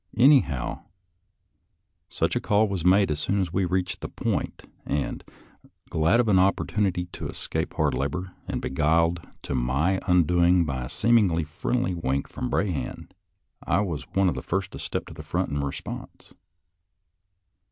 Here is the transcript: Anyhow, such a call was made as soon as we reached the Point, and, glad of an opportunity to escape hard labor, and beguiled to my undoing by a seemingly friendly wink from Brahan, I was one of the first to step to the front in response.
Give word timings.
Anyhow, 0.17 0.79
such 2.09 2.35
a 2.35 2.39
call 2.39 2.67
was 2.67 2.83
made 2.83 3.11
as 3.11 3.19
soon 3.19 3.39
as 3.39 3.53
we 3.53 3.65
reached 3.65 4.01
the 4.01 4.09
Point, 4.09 4.63
and, 4.83 5.23
glad 5.91 6.19
of 6.19 6.27
an 6.27 6.39
opportunity 6.39 7.05
to 7.11 7.27
escape 7.27 7.75
hard 7.75 7.93
labor, 7.93 8.33
and 8.47 8.63
beguiled 8.63 9.19
to 9.43 9.53
my 9.53 9.99
undoing 10.07 10.65
by 10.65 10.85
a 10.85 10.89
seemingly 10.89 11.43
friendly 11.43 11.93
wink 11.93 12.27
from 12.27 12.49
Brahan, 12.49 13.09
I 13.61 13.81
was 13.81 14.07
one 14.15 14.27
of 14.27 14.33
the 14.33 14.41
first 14.41 14.71
to 14.71 14.79
step 14.79 15.05
to 15.05 15.13
the 15.13 15.21
front 15.21 15.51
in 15.51 15.59
response. 15.59 16.33